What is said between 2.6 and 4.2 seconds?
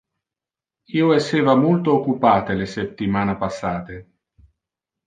le septimana passate.